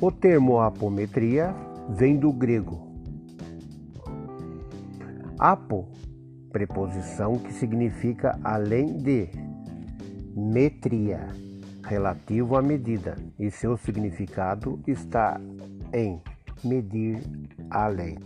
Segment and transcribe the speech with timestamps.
[0.00, 1.52] O termo apometria
[1.88, 2.86] vem do grego.
[5.36, 5.88] Apo,
[6.52, 9.28] preposição que significa além de,
[10.36, 11.26] metria,
[11.84, 15.40] relativo à medida, e seu significado está
[15.92, 16.22] em
[16.62, 17.18] medir
[17.68, 18.18] além.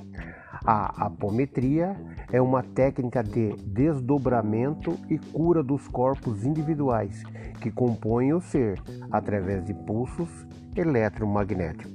[0.66, 1.96] A apometria
[2.30, 7.22] é uma técnica de desdobramento e cura dos corpos individuais
[7.62, 8.78] que compõem o ser
[9.10, 11.92] através de pulsos eletromagnéticos.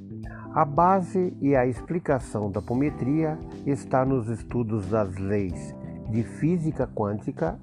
[0.54, 5.76] A base e a explicação da apometria está nos estudos das leis
[6.10, 7.60] de física quântica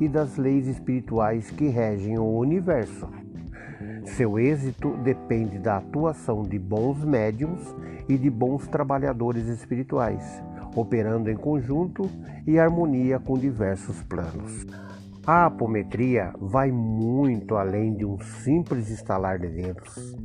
[0.00, 3.08] e das leis espirituais que regem o universo.
[4.04, 7.74] Seu êxito depende da atuação de bons médiums
[8.08, 10.42] e de bons trabalhadores espirituais,
[10.74, 12.08] operando em conjunto
[12.46, 14.66] e harmonia com diversos planos.
[15.26, 20.16] A apometria vai muito além de um simples estalar de dedos,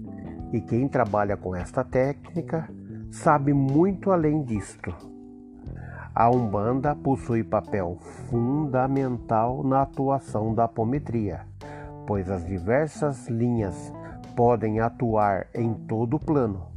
[0.54, 2.70] e quem trabalha com esta técnica
[3.10, 4.94] sabe muito além disto.
[6.14, 7.98] A Umbanda possui papel
[8.30, 11.48] fundamental na atuação da apometria,
[12.06, 13.92] pois as diversas linhas
[14.36, 16.68] podem atuar em todo o plano,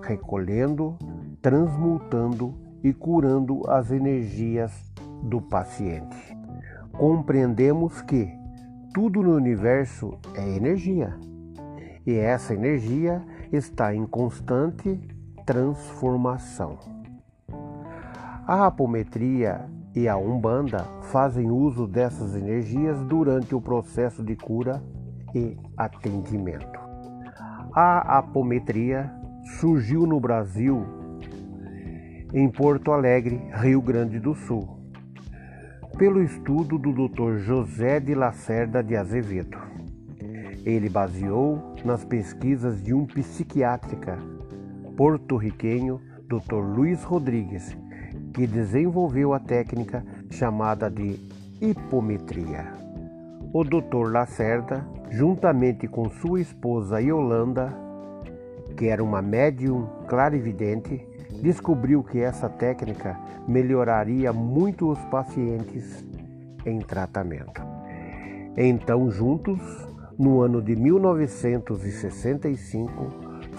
[0.00, 0.96] recolhendo,
[1.40, 2.54] transmutando
[2.84, 4.72] e curando as energias
[5.24, 6.41] do paciente.
[6.92, 8.30] Compreendemos que
[8.94, 11.18] tudo no universo é energia
[12.06, 13.22] e essa energia
[13.52, 15.00] está em constante
[15.46, 16.78] transformação.
[18.46, 24.82] A apometria e a Umbanda fazem uso dessas energias durante o processo de cura
[25.34, 26.80] e atendimento.
[27.74, 29.10] A apometria
[29.58, 30.84] surgiu no Brasil
[32.32, 34.71] em Porto Alegre, Rio Grande do Sul,
[35.96, 37.38] pelo estudo do Dr.
[37.38, 39.58] José de Lacerda de Azevedo.
[40.64, 44.18] Ele baseou nas pesquisas de um psiquiátrica
[44.96, 46.62] porto-riquenho, Dr.
[46.76, 47.76] Luiz Rodrigues,
[48.32, 51.18] que desenvolveu a técnica chamada de
[51.60, 52.72] hipometria.
[53.52, 54.10] O Dr.
[54.10, 57.74] Lacerda, juntamente com sua esposa Yolanda,
[58.76, 61.06] que era uma médium clarividente,
[61.42, 66.02] descobriu que essa técnica melhoraria muito os pacientes
[66.64, 67.60] em tratamento.
[68.56, 69.60] Então, juntos,
[70.18, 72.90] no ano de 1965,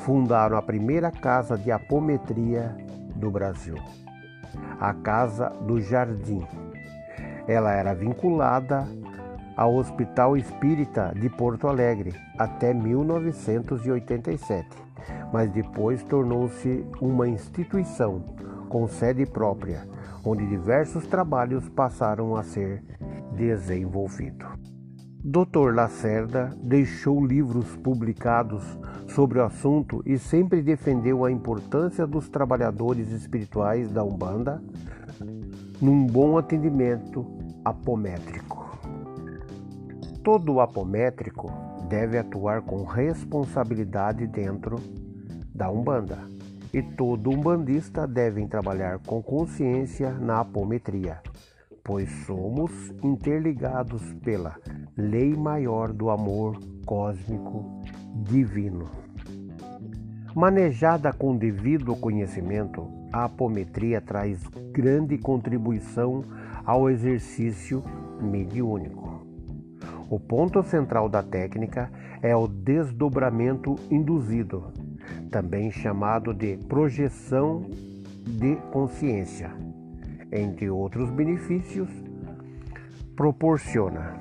[0.06, 2.78] fundaram a primeira casa de apometria
[3.16, 3.76] do Brasil
[4.80, 6.46] a Casa do Jardim.
[7.48, 8.88] Ela era vinculada
[9.56, 14.68] ao Hospital Espírita de Porto Alegre até 1987,
[15.34, 18.24] mas depois tornou-se uma instituição
[18.70, 19.88] com sede própria,
[20.24, 22.84] onde diversos trabalhos passaram a ser
[23.36, 24.48] desenvolvidos.
[25.26, 25.74] Dr.
[25.74, 28.62] Lacerda deixou livros publicados
[29.08, 34.62] sobre o assunto e sempre defendeu a importância dos trabalhadores espirituais da Umbanda
[35.82, 37.26] num bom atendimento
[37.66, 38.78] apométrico.
[40.24, 41.52] Todo apométrico
[41.90, 44.76] deve atuar com responsabilidade dentro
[45.54, 46.20] da Umbanda
[46.74, 51.22] e todo umbandista deve trabalhar com consciência na apometria
[51.84, 52.72] pois somos
[53.04, 54.56] interligados pela
[54.96, 57.82] lei maior do amor cósmico
[58.16, 58.90] divino.
[60.34, 64.42] Manejada com devido conhecimento, a apometria traz
[64.72, 66.24] grande contribuição
[66.66, 67.84] ao exercício
[68.20, 69.28] mediúnico.
[70.10, 71.92] O ponto central da técnica
[72.22, 74.72] é o desdobramento induzido,
[75.30, 77.66] também chamado de projeção
[78.26, 79.52] de consciência
[80.34, 81.90] entre outros benefícios,
[83.16, 84.20] proporciona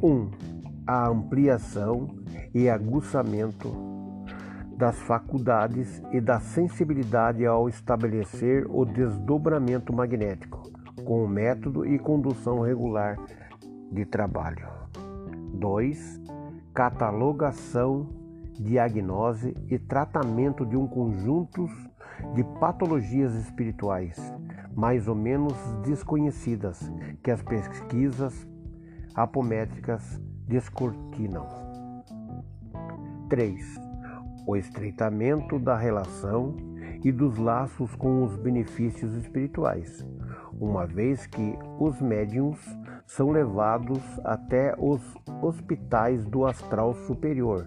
[0.00, 0.06] 1.
[0.06, 0.30] Um,
[0.86, 2.08] a ampliação
[2.54, 3.90] e aguçamento
[4.76, 10.62] das faculdades e da sensibilidade ao estabelecer o desdobramento magnético,
[11.04, 13.18] com o método e condução regular
[13.92, 14.66] de trabalho.
[15.54, 16.20] 2.
[16.72, 18.08] Catalogação,
[18.60, 21.66] diagnose e tratamento de um conjunto
[22.34, 24.16] de patologias espirituais,
[24.74, 26.92] mais ou menos desconhecidas,
[27.22, 28.46] que as pesquisas
[29.14, 31.46] apométricas descortinam.
[33.30, 33.80] 3.
[34.46, 36.54] O estreitamento da relação
[37.02, 40.06] e dos laços com os benefícios espirituais,
[40.52, 42.58] uma vez que os médiums
[43.06, 45.00] são levados até os
[45.40, 47.66] hospitais do astral superior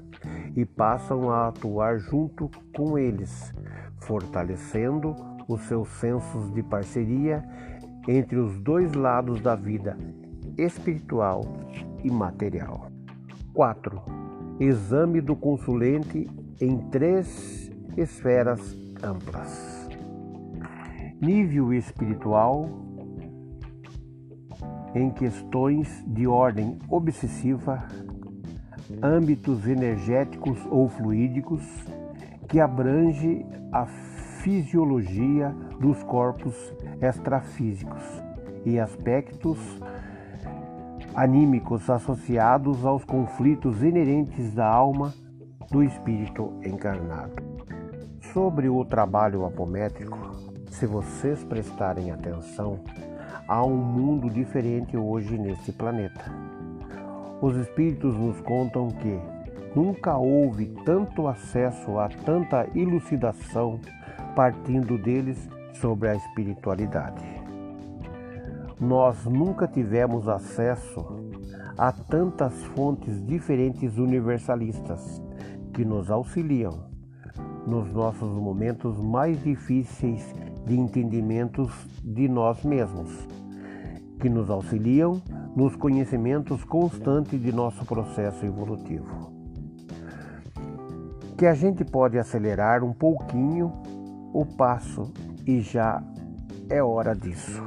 [0.56, 3.54] e passam a atuar junto com eles,
[4.00, 5.16] fortalecendo
[5.48, 7.44] os seus sensos de parceria
[8.08, 9.98] entre os dois lados da vida,
[10.58, 11.42] espiritual
[12.04, 12.92] e material.
[13.54, 14.02] 4.
[14.60, 16.30] Exame do consulente
[16.60, 19.88] em três esferas amplas:
[21.22, 22.70] nível espiritual,
[24.94, 27.88] em questões de ordem obsessiva,
[29.02, 31.62] âmbitos energéticos ou fluídicos,
[32.48, 36.54] que abrange a fisiologia dos corpos
[37.02, 38.04] extrafísicos
[38.66, 39.58] e aspectos
[41.16, 45.14] anímicos associados aos conflitos inerentes da alma
[45.72, 47.34] do espírito encarnado.
[48.34, 50.18] Sobre o trabalho apométrico,
[50.72, 52.80] se vocês prestarem atenção,
[53.48, 56.53] há um mundo diferente hoje neste planeta.
[57.44, 59.20] Os espíritos nos contam que
[59.76, 63.82] nunca houve tanto acesso a tanta elucidação
[64.34, 67.22] partindo deles sobre a espiritualidade.
[68.80, 71.06] Nós nunca tivemos acesso
[71.78, 75.22] a tantas fontes diferentes universalistas
[75.74, 76.86] que nos auxiliam
[77.68, 80.34] nos nossos momentos mais difíceis
[80.66, 83.28] de entendimentos de nós mesmos,
[84.22, 85.22] que nos auxiliam
[85.56, 89.32] nos conhecimentos constantes de nosso processo evolutivo.
[91.38, 93.72] Que a gente pode acelerar um pouquinho
[94.34, 95.12] o passo
[95.46, 96.02] e já
[96.70, 97.62] é hora disso.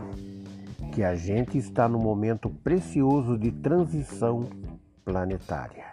[0.93, 4.49] Que a gente está no momento precioso de transição
[5.05, 5.85] planetária.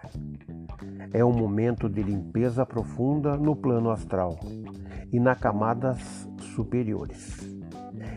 [1.12, 4.40] É um momento de limpeza profunda no plano astral
[5.12, 7.53] e nas camadas superiores.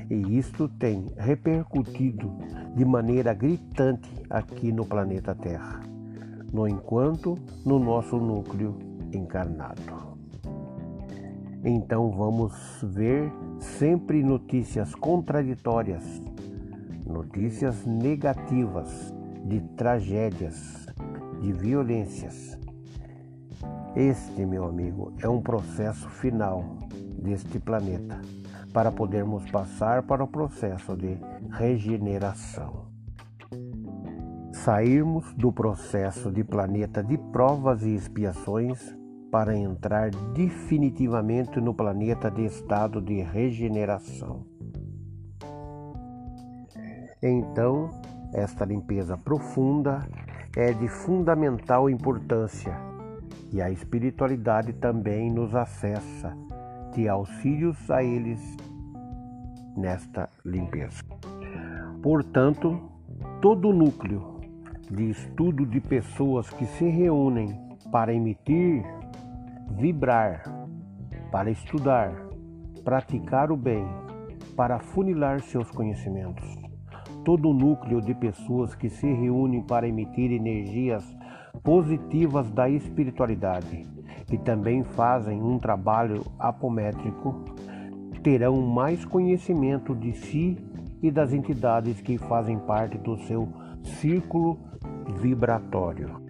[0.09, 2.33] E isto tem repercutido
[2.77, 5.81] de maneira gritante aqui no planeta Terra,
[6.53, 8.79] no enquanto no nosso núcleo
[9.13, 10.17] encarnado.
[11.65, 12.55] Então vamos
[12.85, 16.23] ver sempre notícias contraditórias,
[17.05, 19.13] notícias negativas
[19.45, 20.87] de tragédias,
[21.41, 22.57] de violências.
[23.97, 26.77] Este, meu amigo, é um processo final
[27.19, 28.21] deste planeta
[28.77, 31.19] para podermos passar para o processo de
[31.51, 32.85] regeneração.
[34.53, 38.95] Sairmos do processo de planeta de provas e expiações
[39.33, 44.45] para entrar definitivamente no planeta de estado de regeneração.
[47.23, 47.89] Então,
[48.35, 50.07] esta limpeza profunda
[50.55, 52.77] é de fundamental importância
[53.51, 56.37] e a espiritualidade também nos acessa
[56.97, 58.41] de auxílios a eles
[59.77, 61.05] nesta limpeza.
[62.03, 62.91] Portanto,
[63.43, 64.41] todo o núcleo
[64.91, 68.83] de estudo de pessoas que se reúnem para emitir
[69.73, 70.43] vibrar,
[71.31, 72.15] para estudar,
[72.83, 73.85] praticar o bem,
[74.57, 76.45] para funilar seus conhecimentos.
[77.25, 81.05] Todo o núcleo de pessoas que se reúnem para emitir energias
[81.63, 83.96] positivas da espiritualidade
[84.31, 87.45] e também fazem um trabalho apométrico
[88.23, 90.59] terão mais conhecimento de si
[91.01, 93.49] e das entidades que fazem parte do seu
[94.01, 94.59] círculo
[95.21, 96.21] vibratório.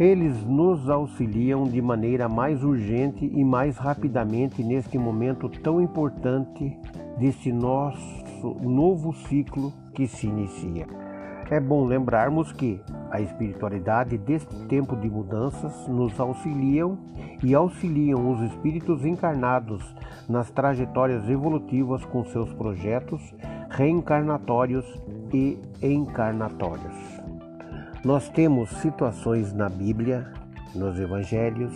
[0.00, 6.78] Eles nos auxiliam de maneira mais urgente e mais rapidamente neste momento tão importante
[7.18, 10.86] deste nosso novo ciclo que se inicia.
[11.50, 16.98] É bom lembrarmos que a espiritualidade deste tempo de mudanças nos auxiliam
[17.42, 19.82] e auxiliam os espíritos encarnados
[20.28, 23.34] nas trajetórias evolutivas com seus projetos
[23.70, 24.84] reencarnatórios
[25.32, 26.96] e encarnatórios.
[28.04, 30.32] Nós temos situações na Bíblia,
[30.74, 31.72] nos Evangelhos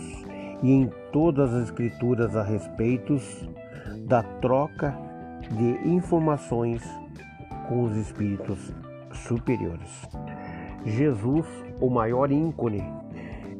[0.61, 3.17] e em todas as Escrituras a respeito
[4.07, 4.97] da troca
[5.51, 6.81] de informações
[7.67, 8.73] com os espíritos
[9.13, 10.07] superiores.
[10.85, 11.45] Jesus,
[11.79, 12.83] o maior ícone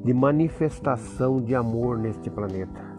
[0.03, 2.97] de manifestação de amor neste planeta,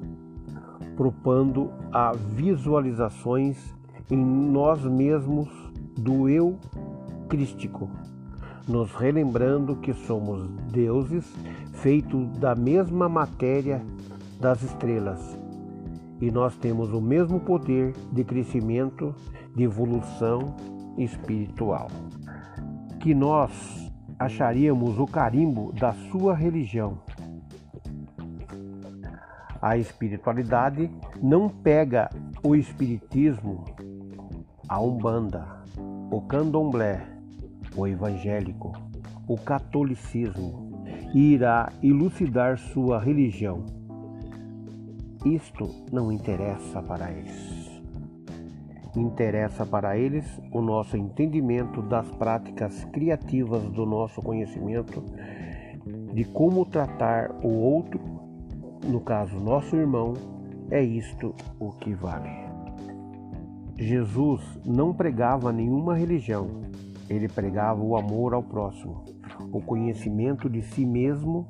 [0.97, 3.75] propondo a visualizações
[4.11, 5.49] em nós mesmos
[5.99, 6.59] do eu
[7.29, 7.91] crístico,
[8.67, 11.25] nos relembrando que somos deuses
[11.75, 13.83] feitos da mesma matéria
[14.41, 15.39] das estrelas
[16.21, 19.15] e nós temos o mesmo poder de crescimento,
[19.55, 20.55] de evolução
[20.97, 21.89] espiritual.
[23.01, 23.84] Que nós
[24.19, 26.99] acharíamos o carimbo da sua religião.
[29.61, 30.91] A espiritualidade
[31.23, 32.11] não pega
[32.43, 33.65] o espiritismo,
[34.69, 35.47] a umbanda,
[36.11, 37.07] o candomblé,
[37.75, 38.73] o evangélico,
[39.27, 40.75] o catolicismo
[41.15, 43.65] e irá elucidar sua religião.
[45.25, 47.54] Isto não interessa para eles.
[48.97, 55.03] Interessa para eles o nosso entendimento das práticas criativas do nosso conhecimento,
[56.13, 58.01] de como tratar o outro,
[58.87, 60.15] no caso, nosso irmão,
[60.71, 62.31] é isto o que vale.
[63.77, 66.61] Jesus não pregava nenhuma religião,
[67.11, 69.05] ele pregava o amor ao próximo,
[69.51, 71.49] o conhecimento de si mesmo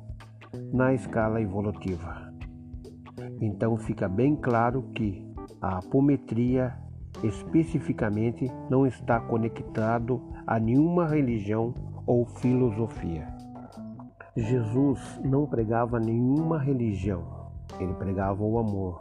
[0.73, 2.33] na escala evolutiva.
[3.39, 5.23] Então fica bem claro que
[5.61, 6.84] a apometria
[7.23, 11.73] especificamente não está conectado a nenhuma religião
[12.05, 13.27] ou filosofia.
[14.35, 17.23] Jesus não pregava nenhuma religião,
[17.79, 18.99] ele pregava o amor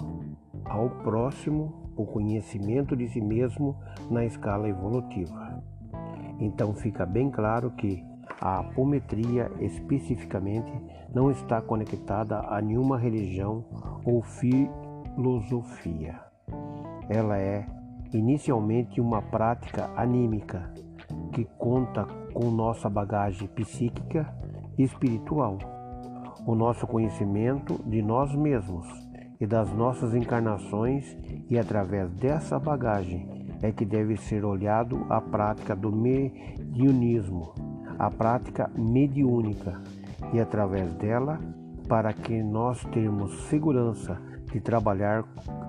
[0.64, 3.76] ao próximo, o conhecimento de si mesmo
[4.10, 5.62] na escala evolutiva.
[6.38, 8.04] Então fica bem claro que
[8.40, 10.72] a apometria especificamente
[11.14, 13.64] não está conectada a nenhuma religião
[14.04, 16.20] ou filosofia.
[17.08, 17.66] Ela é
[18.16, 20.72] inicialmente uma prática anímica
[21.32, 24.32] que conta com nossa bagagem psíquica
[24.78, 25.58] e espiritual,
[26.46, 28.86] o nosso conhecimento de nós mesmos
[29.40, 31.16] e das nossas encarnações,
[31.50, 37.52] e através dessa bagagem é que deve ser olhado a prática do mediunismo,
[37.98, 39.82] a prática mediúnica,
[40.32, 41.38] e através dela,
[41.88, 44.20] para que nós tenhamos segurança
[44.52, 45.24] de trabalhar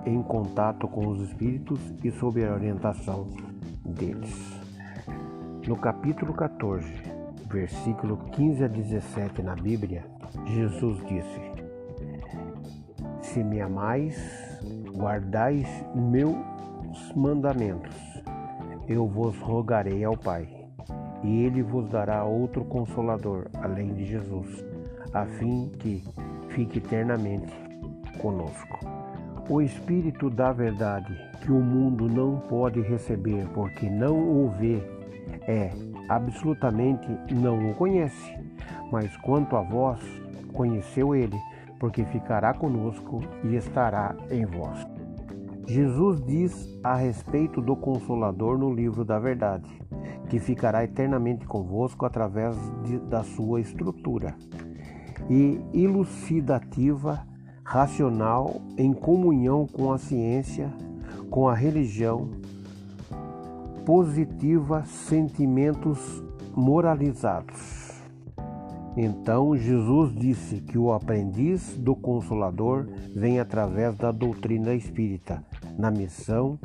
[0.06, 3.26] em contato com os espíritos e sob a orientação
[3.84, 4.56] deles.
[5.66, 6.86] No capítulo 14,
[7.50, 10.04] versículo 15 a 17 na Bíblia,
[10.46, 11.40] Jesus disse:
[13.20, 14.16] Se me amais,
[14.94, 16.36] guardais meus
[17.16, 17.96] mandamentos,
[18.88, 20.48] eu vos rogarei ao Pai,
[21.24, 24.64] e ele vos dará outro consolador, além de Jesus,
[25.12, 26.04] a fim que
[26.50, 27.52] fique eternamente
[28.20, 28.95] conosco.
[29.48, 34.82] O Espírito da Verdade, que o mundo não pode receber porque não o vê,
[35.46, 35.70] é
[36.08, 38.34] absolutamente não o conhece,
[38.90, 40.00] mas quanto a vós,
[40.52, 41.38] conheceu ele,
[41.78, 44.84] porque ficará conosco e estará em vós.
[45.68, 49.70] Jesus diz a respeito do Consolador no livro da Verdade,
[50.28, 54.34] que ficará eternamente convosco através de, da sua estrutura
[55.30, 57.24] e elucidativa
[57.66, 60.72] racional em comunhão com a ciência,
[61.28, 62.30] com a religião,
[63.84, 65.98] positiva sentimentos
[66.54, 67.90] moralizados.
[68.96, 75.44] Então Jesus disse que o aprendiz do Consolador vem através da doutrina espírita,
[75.76, 76.60] na missão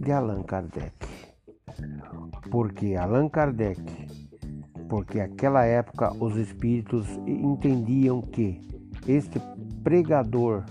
[0.00, 0.92] de Allan Kardec.
[2.50, 3.82] Porque Allan Kardec,
[4.86, 8.60] porque naquela época os espíritos entendiam que
[9.08, 9.40] este
[9.82, 10.64] pregador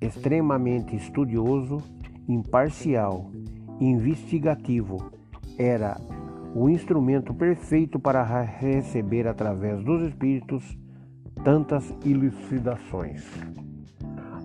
[0.00, 1.82] extremamente estudioso,
[2.28, 3.30] imparcial,
[3.80, 5.10] investigativo,
[5.58, 5.96] era
[6.54, 10.78] o instrumento perfeito para receber através dos espíritos
[11.44, 13.24] tantas elucidações.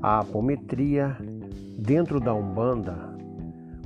[0.01, 1.17] A apometria
[1.79, 3.15] dentro da Umbanda,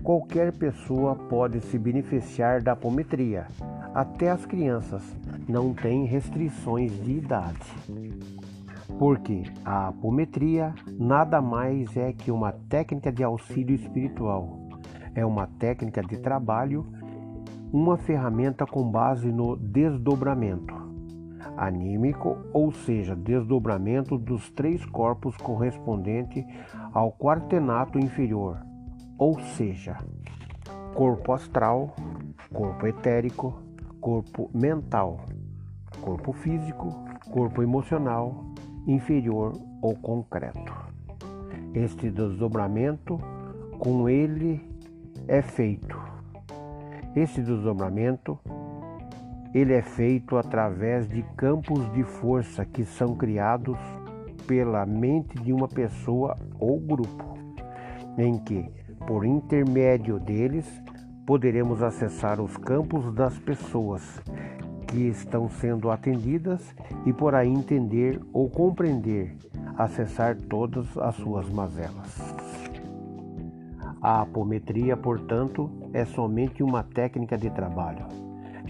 [0.03, 3.48] qualquer pessoa pode se beneficiar da apometria,
[3.94, 5.03] até as crianças,
[5.48, 8.38] não tem restrições de idade
[9.00, 14.60] porque a apometria nada mais é que uma técnica de auxílio espiritual.
[15.15, 16.86] É uma técnica de trabalho,
[17.72, 20.75] uma ferramenta com base no desdobramento
[21.56, 26.46] anímico, ou seja, desdobramento dos três corpos correspondente
[26.94, 28.60] ao quartenato inferior,
[29.18, 29.98] ou seja,
[30.94, 31.96] corpo astral,
[32.53, 33.62] corpo etérico,
[34.01, 35.22] corpo mental,
[36.01, 36.89] corpo físico,
[37.32, 38.50] corpo emocional
[38.88, 40.74] inferior ou concreto.
[41.74, 43.19] Este desdobramento
[43.77, 44.62] com ele
[45.27, 45.98] é feito.
[47.15, 48.39] Este desdobramento
[49.53, 53.77] ele é feito através de campos de força que são criados
[54.48, 57.38] pela mente de uma pessoa ou grupo,
[58.17, 58.65] em que,
[59.07, 60.67] por intermédio deles,
[61.25, 64.21] poderemos acessar os campos das pessoas
[64.89, 69.36] que estão sendo atendidas e por aí entender ou compreender,
[69.77, 72.36] acessar todas as suas mazelas.
[74.01, 78.05] A apometria, portanto, é somente uma técnica de trabalho.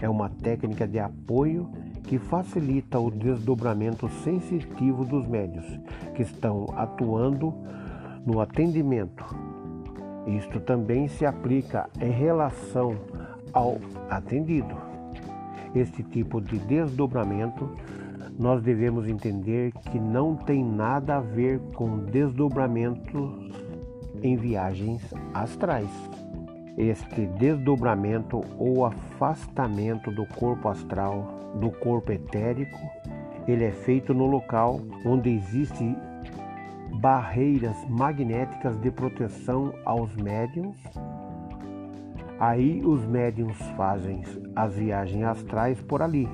[0.00, 1.70] É uma técnica de apoio
[2.04, 5.64] que facilita o desdobramento sensitivo dos médios
[6.14, 7.54] que estão atuando
[8.26, 9.24] no atendimento.
[10.26, 12.96] Isto também se aplica em relação
[13.52, 14.89] ao atendido.
[15.74, 17.68] Este tipo de desdobramento
[18.38, 23.52] nós devemos entender que não tem nada a ver com desdobramentos
[24.22, 25.02] em viagens
[25.34, 25.90] astrais.
[26.78, 32.78] Este desdobramento ou afastamento do corpo astral do corpo etérico,
[33.46, 35.96] ele é feito no local onde existem
[36.92, 40.76] barreiras magnéticas de proteção aos médiums.
[42.40, 44.22] Aí os médiums fazem
[44.56, 46.26] as viagens astrais por ali.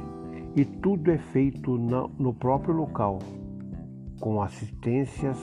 [0.55, 3.19] E tudo é feito no próprio local,
[4.21, 5.37] com assistências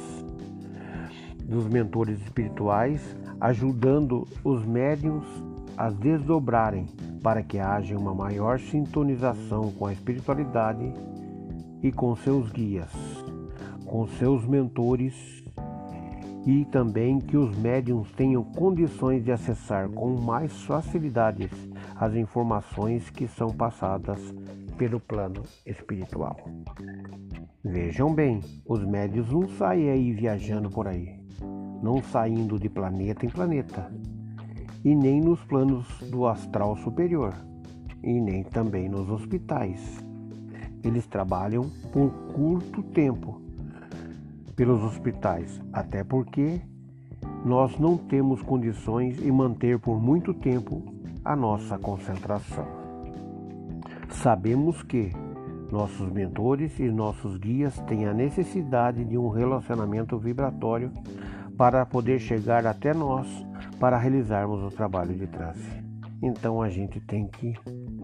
[1.43, 3.01] dos mentores espirituais,
[3.41, 5.25] ajudando os médiums
[5.75, 6.85] a desdobrarem
[7.21, 10.93] para que haja uma maior sintonização com a espiritualidade
[11.81, 12.91] e com seus guias,
[13.85, 15.42] com seus mentores
[16.45, 21.51] e também que os médiums tenham condições de acessar com mais facilidades
[21.95, 24.19] as informações que são passadas
[24.77, 26.35] pelo plano espiritual.
[27.63, 31.23] Vejam bem, os médios não saem aí viajando por aí
[31.83, 33.93] não saindo de planeta em planeta,
[34.85, 37.35] e nem nos planos do astral superior,
[38.01, 40.01] e nem também nos hospitais.
[40.81, 43.41] Eles trabalham por curto tempo
[44.55, 46.61] pelos hospitais, até porque
[47.45, 50.83] nós não temos condições de manter por muito tempo
[51.23, 52.65] a nossa concentração.
[54.09, 55.11] Sabemos que
[55.71, 60.91] nossos mentores e nossos guias têm a necessidade de um relacionamento vibratório
[61.57, 63.27] para poder chegar até nós
[63.79, 65.83] para realizarmos o trabalho de transe.
[66.21, 67.53] Então a gente tem que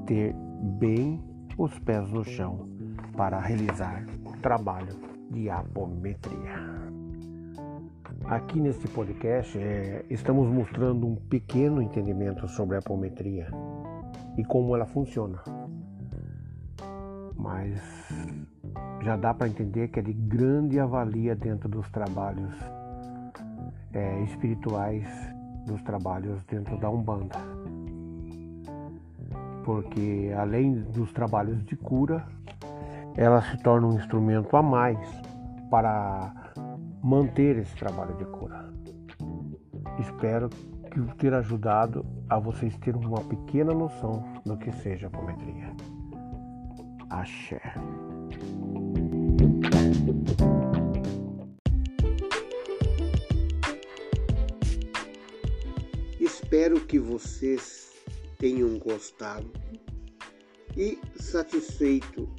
[0.05, 0.35] ter
[0.79, 1.23] bem
[1.57, 2.67] os pés no chão
[3.15, 6.79] para realizar o trabalho de apometria.
[8.25, 13.47] Aqui neste podcast é, estamos mostrando um pequeno entendimento sobre a apometria
[14.37, 15.39] e como ela funciona.
[17.35, 17.81] Mas
[19.01, 22.53] já dá para entender que é de grande avalia dentro dos trabalhos
[23.93, 25.07] é, espirituais
[25.65, 27.37] dos trabalhos dentro da Umbanda.
[29.63, 32.25] Porque além dos trabalhos de cura,
[33.19, 34.97] ela se torna um instrumento a mais
[35.69, 36.33] para
[37.03, 38.73] manter esse trabalho de cura.
[39.99, 45.75] Espero que ter ajudado a vocês terem uma pequena noção do que seja apometria.
[47.09, 47.61] Axé.
[56.21, 57.91] Espero que vocês
[58.37, 59.51] tenham gostado
[60.77, 62.38] e satisfeito